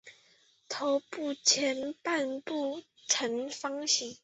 [0.67, 4.17] 头部前半部呈方形。